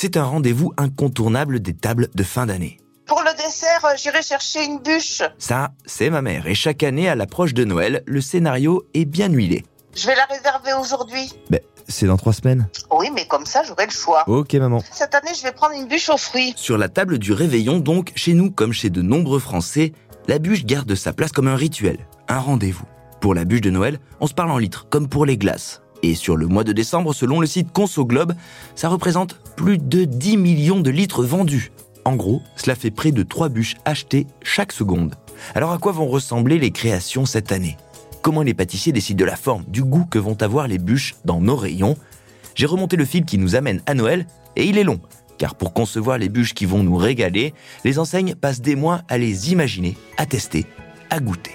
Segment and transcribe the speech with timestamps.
[0.00, 2.78] c'est un rendez-vous incontournable des tables de fin d'année.
[3.04, 5.22] Pour le dessert, euh, j'irai chercher une bûche.
[5.38, 6.46] Ça, c'est ma mère.
[6.46, 9.64] Et chaque année, à l'approche de Noël, le scénario est bien huilé.
[9.96, 11.32] Je vais la réserver aujourd'hui.
[11.50, 11.58] Ben,
[11.88, 12.68] c'est dans trois semaines.
[12.92, 14.22] Oui, mais comme ça, j'aurai le choix.
[14.28, 14.84] Ok, maman.
[14.92, 16.52] Cette année, je vais prendre une bûche aux fruits.
[16.54, 19.92] Sur la table du réveillon, donc, chez nous comme chez de nombreux Français,
[20.28, 22.86] la bûche garde sa place comme un rituel, un rendez-vous.
[23.20, 25.82] Pour la bûche de Noël, on se parle en litres, comme pour les glaces.
[26.02, 28.34] Et sur le mois de décembre, selon le site Conso Globe,
[28.74, 31.72] ça représente plus de 10 millions de litres vendus.
[32.04, 35.14] En gros, cela fait près de 3 bûches achetées chaque seconde.
[35.54, 37.76] Alors à quoi vont ressembler les créations cette année?
[38.22, 41.40] Comment les pâtissiers décident de la forme, du goût que vont avoir les bûches dans
[41.40, 41.96] nos rayons?
[42.54, 44.26] J'ai remonté le fil qui nous amène à Noël,
[44.56, 45.00] et il est long.
[45.38, 47.54] Car pour concevoir les bûches qui vont nous régaler,
[47.84, 50.66] les enseignes passent des mois à les imaginer, à tester,
[51.10, 51.52] à goûter.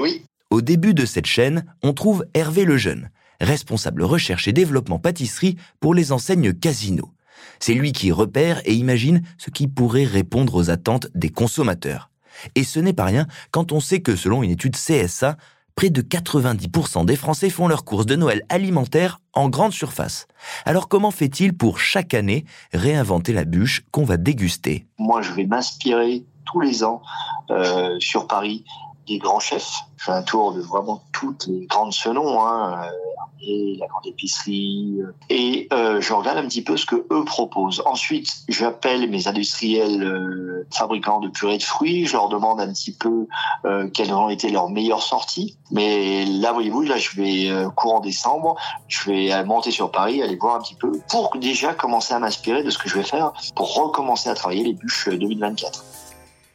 [0.00, 0.24] Oui.
[0.50, 5.94] Au début de cette chaîne, on trouve Hervé Lejeune, responsable recherche et développement pâtisserie pour
[5.94, 7.10] les enseignes Casino.
[7.58, 12.10] C'est lui qui repère et imagine ce qui pourrait répondre aux attentes des consommateurs.
[12.54, 15.36] Et ce n'est pas rien quand on sait que selon une étude CSA,
[15.74, 20.26] près de 90% des Français font leurs courses de Noël alimentaires en grande surface.
[20.64, 24.86] Alors comment fait-il pour chaque année réinventer la bûche qu'on va déguster?
[24.98, 27.02] Moi, je vais m'inspirer tous les ans
[27.50, 28.64] euh, sur Paris
[29.06, 29.80] des grands chefs.
[29.96, 34.98] Je fais un tour de vraiment toutes les grandes selons, hein, euh, la grande épicerie,
[35.00, 37.82] euh, et euh, je regarde un petit peu ce que eux proposent.
[37.86, 42.92] Ensuite, j'appelle mes industriels euh, fabricants de purée de fruits, je leur demande un petit
[42.92, 43.26] peu
[43.64, 45.56] euh, quelles ont été leurs meilleures sorties.
[45.70, 48.56] Mais là, voyez-vous, là, je vais courant décembre,
[48.88, 52.62] je vais monter sur Paris, aller voir un petit peu pour déjà commencer à m'inspirer
[52.62, 55.84] de ce que je vais faire pour recommencer à travailler les bûches 2024.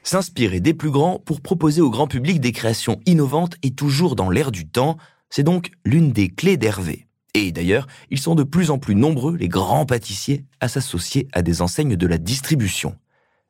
[0.08, 4.30] S'inspirer des plus grands pour proposer au grand public des créations innovantes et toujours dans
[4.30, 4.96] l'air du temps,
[5.30, 7.10] c'est donc l'une des clés d'Hervé.
[7.34, 11.42] Et d'ailleurs, ils sont de plus en plus nombreux, les grands pâtissiers, à s'associer à
[11.42, 12.96] des enseignes de la distribution.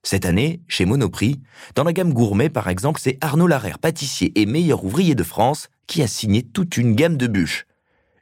[0.01, 1.39] Cette année, chez Monoprix,
[1.75, 5.69] dans la gamme gourmet par exemple, c'est Arnaud Larère, pâtissier et meilleur ouvrier de France,
[5.85, 7.67] qui a signé toute une gamme de bûches.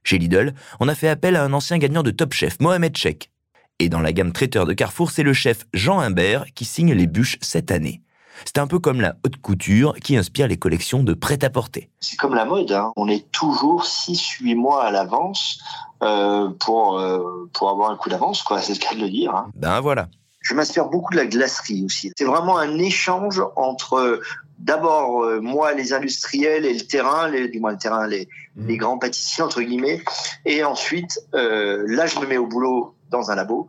[0.03, 3.31] Chez Lidl, on a fait appel à un ancien gagnant de Top Chef, Mohamed Chek.
[3.79, 7.07] Et dans la gamme traiteur de Carrefour, c'est le chef Jean Humbert qui signe les
[7.07, 8.01] bûches cette année.
[8.43, 11.89] C'est un peu comme la haute couture qui inspire les collections de prêt-à-porter.
[11.99, 12.91] C'est comme la mode, hein.
[12.95, 15.59] on est toujours 6-8 mois à l'avance
[16.03, 18.61] euh, pour, euh, pour avoir un coup d'avance, quoi.
[18.61, 19.33] c'est le cas de le dire.
[19.33, 19.49] Hein.
[19.55, 20.09] Ben voilà.
[20.41, 22.11] Je m'inspire beaucoup de la glacerie aussi.
[22.15, 24.19] C'est vraiment un échange entre
[24.59, 28.67] d'abord euh, moi les industriels et le terrain, les, du moins le terrain, les, mmh.
[28.67, 30.03] les grands pâtissiers entre guillemets,
[30.45, 33.67] et ensuite là je me mets au boulot dans un labo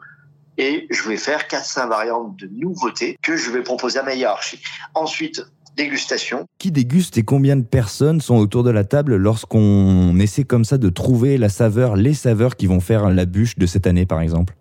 [0.59, 4.61] et je vais faire 4-5 variantes de nouveautés que je vais proposer à ma hiérarchie.
[4.95, 5.43] Ensuite,
[5.77, 6.47] dégustation.
[6.59, 10.79] Qui déguste et combien de personnes sont autour de la table lorsqu'on essaie comme ça
[10.79, 14.21] de trouver la saveur, les saveurs qui vont faire la bûche de cette année par
[14.21, 14.55] exemple?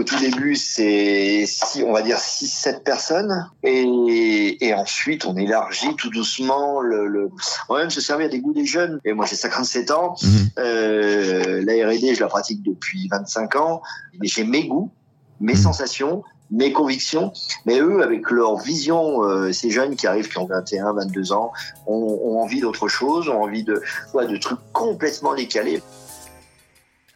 [0.00, 1.44] Au tout début, c'est
[1.84, 3.50] on va dire 6-7 personnes.
[3.64, 6.80] Et, et, ensuite, on élargit tout doucement.
[6.80, 7.30] Le, le...
[7.68, 9.00] On va même se servir des goûts des jeunes.
[9.04, 10.14] Et moi, j'ai 57 ans.
[10.22, 10.28] Mmh.
[10.58, 13.82] Euh, la R&D, je la pratique depuis 25 ans.
[14.22, 14.92] J'ai mes goûts
[15.40, 15.56] mes hmm.
[15.56, 17.32] sensations, mes convictions,
[17.66, 21.52] mais eux, avec leur vision, euh, ces jeunes qui arrivent, qui ont 21, 22 ans,
[21.86, 23.82] ont, ont envie d'autre chose, ont envie de,
[24.14, 25.82] ouais, de trucs complètement décalés.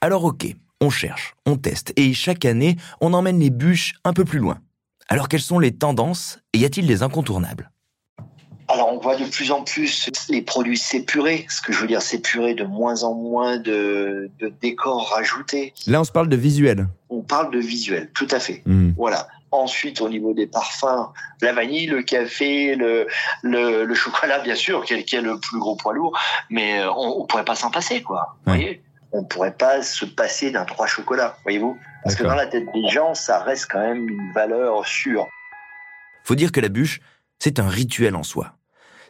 [0.00, 0.46] Alors ok,
[0.80, 4.58] on cherche, on teste, et chaque année, on emmène les bûches un peu plus loin.
[5.08, 7.70] Alors quelles sont les tendances, et y a-t-il des incontournables?
[8.72, 12.02] Alors on voit de plus en plus les produits s'épurer, ce que je veux dire
[12.02, 15.74] s'épurer de moins en moins de, de décors rajoutés.
[15.86, 16.88] Là on se parle de visuel.
[17.10, 18.62] On parle de visuel, tout à fait.
[18.64, 18.92] Hmm.
[18.96, 19.28] Voilà.
[19.50, 21.12] Ensuite, au niveau des parfums,
[21.42, 23.06] la vanille, le café, le,
[23.42, 26.18] le, le chocolat, bien sûr, qui est, le plus gros poids lourd,
[26.48, 28.34] mais euh, on, ne pourrait pas s'en passer, quoi.
[28.46, 28.82] Vous voyez?
[29.12, 31.76] On pourrait pas se passer d'un trois chocolats, voyez-vous?
[32.02, 35.28] Parce que dans la tête des gens, ça reste quand même une valeur sûre.
[36.24, 37.00] Faut dire que la bûche,
[37.38, 38.54] c'est un rituel en soi.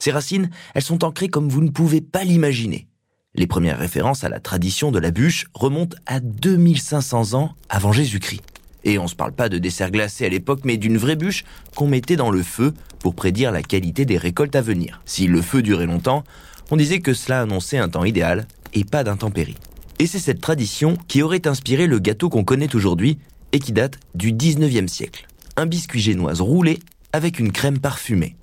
[0.02, 2.88] Ces racines, elles sont ancrées comme vous ne pouvez pas l'imaginer.
[3.36, 8.42] Les premières références à la tradition de la bûche remontent à 2500 ans avant Jésus-Christ.
[8.82, 11.44] Et on ne se parle pas de dessert glacé à l'époque, mais d'une vraie bûche
[11.76, 15.00] qu'on mettait dans le feu pour prédire la qualité des récoltes à venir.
[15.04, 16.24] Si le feu durait longtemps,
[16.72, 19.58] on disait que cela annonçait un temps idéal et pas d'intempéries.
[20.00, 23.20] Et c'est cette tradition qui aurait inspiré le gâteau qu'on connaît aujourd'hui
[23.52, 25.28] et qui date du 19e siècle.
[25.56, 26.80] Un biscuit génoise roulé
[27.12, 28.34] avec une crème parfumée.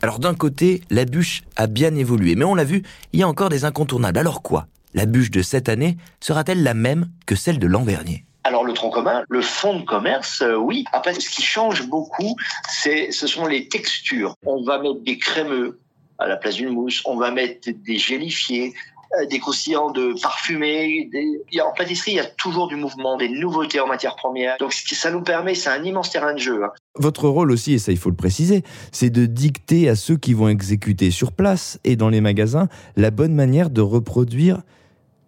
[0.00, 3.28] Alors d'un côté, la bûche a bien évolué, mais on l'a vu, il y a
[3.28, 4.18] encore des incontournables.
[4.18, 4.66] Alors quoi?
[4.94, 8.24] La bûche de cette année sera-t-elle la même que celle de l'an dernier?
[8.44, 10.84] Alors le tronc commun, le fond de commerce, euh, oui.
[10.92, 12.36] Après, ce qui change beaucoup,
[12.70, 14.36] ce sont les textures.
[14.46, 15.80] On va mettre des crémeux
[16.18, 17.02] à la place d'une mousse.
[17.04, 18.72] On va mettre des gélifiés,
[19.30, 21.10] des croustillants de parfumés.
[21.62, 24.56] En pâtisserie, il y a toujours du mouvement, des nouveautés en matière première.
[24.58, 26.64] Donc ça nous permet, c'est un immense terrain de jeu.
[26.64, 26.70] Hein.
[26.96, 28.62] Votre rôle aussi, et ça il faut le préciser,
[28.92, 33.10] c'est de dicter à ceux qui vont exécuter sur place et dans les magasins la
[33.10, 34.62] bonne manière de reproduire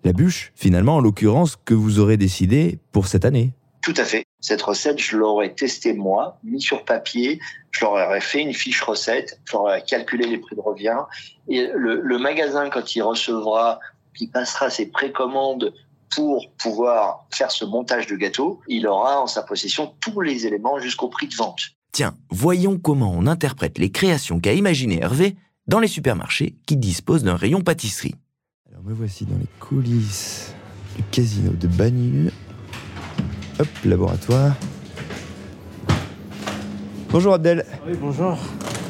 [0.05, 3.53] la bûche, finalement, en l'occurrence, que vous aurez décidé pour cette année.
[3.83, 4.27] Tout à fait.
[4.41, 7.41] Cette recette, je l'aurais testée moi, mis sur papier,
[7.71, 10.99] je leur aurais fait une fiche recette, je leur aurais calculé les prix de revient.
[11.49, 13.81] Et le, magasin, quand il recevra,
[14.15, 15.73] qui passera ses précommandes
[16.15, 20.79] pour pouvoir faire ce montage de gâteau, il aura en sa possession tous les éléments
[20.79, 21.61] jusqu'au prix de vente.
[21.93, 25.37] Tiens, voyons comment on interprète les créations qu'a imaginé Hervé
[25.67, 28.15] dans les supermarchés qui disposent d'un rayon pâtisserie.
[28.69, 30.55] Alors me voici dans les coulisses
[30.97, 32.33] du casino de Bagneux.
[33.61, 34.55] Hop, laboratoire.
[37.11, 37.67] Bonjour Abdel.
[37.87, 38.39] Oui, bonjour.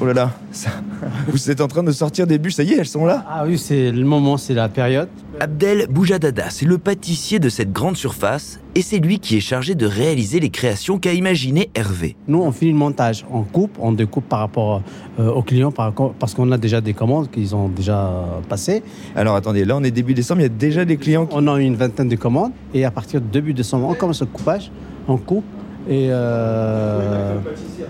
[0.02, 0.30] Oh là là,
[1.28, 3.44] vous êtes en train de sortir des bûches, ça y est, elles sont là Ah
[3.46, 5.10] oui, c'est le moment, c'est la période.
[5.38, 9.74] Abdel Boujadada, c'est le pâtissier de cette grande surface et c'est lui qui est chargé
[9.74, 12.16] de réaliser les créations qu'a imaginé Hervé.
[12.28, 14.80] Nous, on finit le montage, on coupe, on découpe par rapport
[15.18, 18.82] euh, aux clients parce qu'on a déjà des commandes qu'ils ont déjà passées.
[19.14, 21.60] Alors attendez, là on est début décembre, il y a déjà des clients On a
[21.60, 24.70] une vingtaine de commandes et à partir de début décembre, on commence le coupage,
[25.08, 25.44] on coupe
[25.88, 27.36] et euh...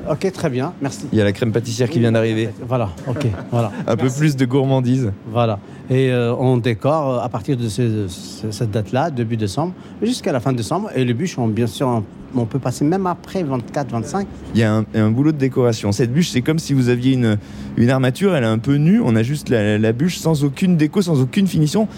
[0.08, 1.06] Ok, très bien, merci.
[1.12, 2.50] Il y a la crème pâtissière qui vient d'arriver.
[2.66, 3.72] Voilà, ok, voilà.
[3.86, 5.12] Un peu plus de gourmandise.
[5.30, 5.58] Voilà.
[5.88, 9.72] Et euh, on décore euh, à partir de cette date-là, début décembre,
[10.02, 10.90] jusqu'à la fin décembre.
[10.94, 12.02] Et les bûches, on, bien sûr,
[12.34, 14.26] on, peut passer même après 24, 25.
[14.54, 15.90] Il y a un, boulot de décoration.
[15.90, 17.38] Cette bûche, c'est comme si vous aviez une,
[17.76, 19.00] une armature, elle est un peu nue.
[19.04, 21.88] On a juste la, la bûche sans aucune déco, sans aucune finition.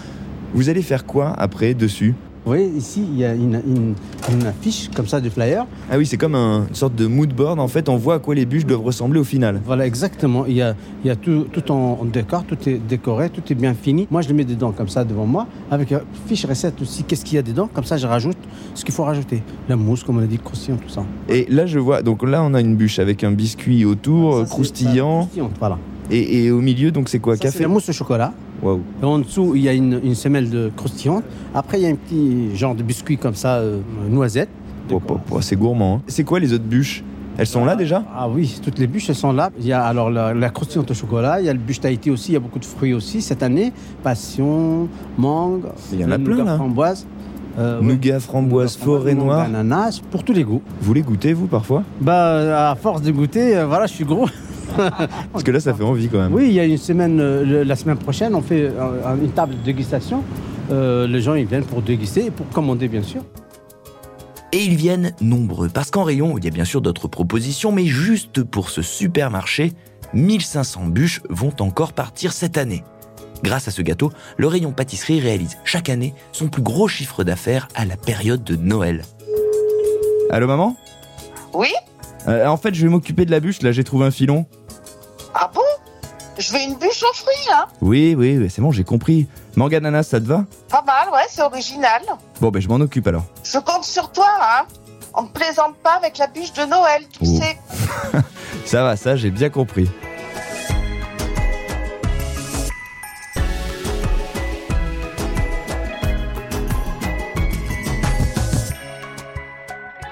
[0.55, 2.15] Vous allez faire quoi après dessus?
[2.45, 3.63] Vous voyez, ici, il y a une,
[4.45, 5.65] affiche comme ça de flyer.
[5.89, 7.57] Ah oui, c'est comme un, une sorte de mood board.
[7.57, 9.61] En fait, on voit à quoi les bûches doivent ressembler au final.
[9.65, 10.45] Voilà, exactement.
[10.45, 10.75] Il y a,
[11.05, 14.07] il y a tout, tout en, décor, tout est décoré, tout est bien fini.
[14.11, 17.03] Moi, je le mets dedans comme ça devant moi, avec une fiche recette aussi.
[17.03, 17.69] Qu'est-ce qu'il y a dedans?
[17.73, 18.37] Comme ça, je rajoute
[18.75, 19.41] ce qu'il faut rajouter.
[19.69, 21.05] La mousse, comme on a dit, croustillant, tout ça.
[21.29, 25.29] Et là, je vois, donc là, on a une bûche avec un biscuit autour, croustillant.
[25.59, 25.77] Voilà.
[26.11, 27.37] Et, au milieu, donc c'est quoi?
[27.37, 28.33] Café C'est la mousse au chocolat.
[29.01, 31.23] Et en dessous, il y a une, semelle de croustillante.
[31.53, 33.79] Après, il y a un petit genre de biscuit comme ça, euh,
[34.09, 34.49] noisette.
[35.41, 35.95] c'est gourmand.
[35.95, 36.01] Hein.
[36.07, 37.03] C'est quoi les autres bûches?
[37.37, 38.03] Elles sont là déjà?
[38.15, 39.49] Ah oui, toutes les bûches, elles sont là.
[39.59, 42.31] Il y a alors la, croustillante au chocolat, il y a le bûche Tahiti aussi,
[42.31, 43.73] il y a beaucoup de fruits aussi cette année.
[44.03, 44.87] Passion,
[45.17, 46.57] mangue, il y en a plein là.
[46.57, 47.07] framboise.
[47.57, 49.41] Euh, nougat, framboise, forêt noire.
[49.41, 50.61] Ananas, pour tous les goûts.
[50.81, 51.83] Vous les goûtez, vous, parfois?
[52.01, 54.27] Bah, à force de goûter, euh, voilà, je suis gros.
[55.31, 56.33] Parce que là, ça fait envie quand même.
[56.33, 58.71] Oui, il y a une semaine, euh, la semaine prochaine, on fait
[59.21, 60.23] une table de dégustation.
[60.71, 63.21] Euh, les gens, ils viennent pour déguster et pour commander, bien sûr.
[64.51, 67.85] Et ils viennent nombreux, parce qu'en rayon, il y a bien sûr d'autres propositions, mais
[67.85, 69.73] juste pour ce supermarché,
[70.13, 72.83] 1500 bûches vont encore partir cette année.
[73.43, 77.67] Grâce à ce gâteau, le rayon pâtisserie réalise chaque année son plus gros chiffre d'affaires
[77.75, 79.01] à la période de Noël.
[80.29, 80.77] Allô maman?
[81.53, 81.67] Oui?
[82.27, 84.45] Euh, En fait, je vais m'occuper de la bûche, là j'ai trouvé un filon.
[86.43, 89.27] Je veux une bûche aux fruits, hein Oui, oui, c'est bon, j'ai compris.
[89.55, 90.43] Mangananas, ça te va?
[90.67, 92.01] Pas mal, ouais, c'est original.
[92.41, 93.23] Bon, ben je m'en occupe alors.
[93.45, 94.65] Je compte sur toi, hein
[95.13, 97.39] On ne plaisante pas avec la bûche de Noël, tu oh.
[97.39, 97.57] sais.
[98.65, 99.89] ça va, ça, j'ai bien compris.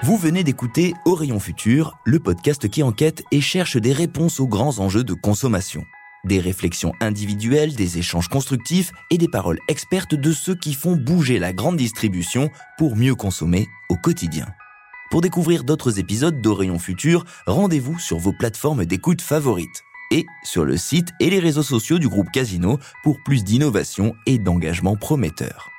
[0.02, 4.46] Vous venez d'écouter Au Rayon Futur, le podcast qui enquête et cherche des réponses aux
[4.46, 5.84] grands enjeux de consommation.
[6.24, 11.40] Des réflexions individuelles, des échanges constructifs et des paroles expertes de ceux qui font bouger
[11.40, 12.48] la grande distribution
[12.78, 14.46] pour mieux consommer au quotidien.
[15.10, 20.76] Pour découvrir d'autres épisodes d'Au Futur, rendez-vous sur vos plateformes d'écoute favorites et sur le
[20.76, 25.71] site et les réseaux sociaux du groupe Casino pour plus d'innovation et d'engagement prometteur.